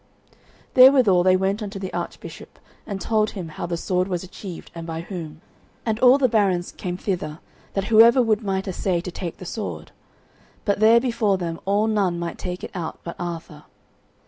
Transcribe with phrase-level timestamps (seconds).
[0.73, 2.57] Therewithal they went unto the Archbishop
[2.87, 5.41] and told him how the sword was achieved, and by whom.
[5.85, 7.37] And all the barons came thither,
[7.75, 9.91] that whoever would might assay to take the sword.
[10.65, 13.65] But there before them all none might take it out but Arthur.